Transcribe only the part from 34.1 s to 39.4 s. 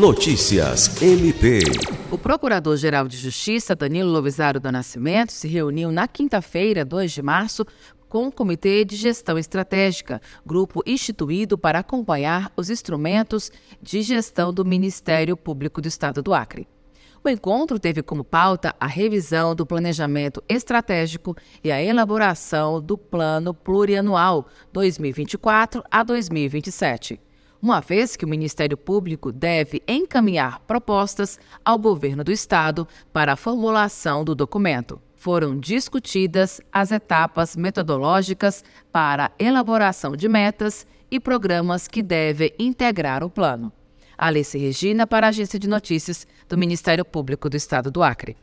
do documento. Foram discutidas as etapas metodológicas para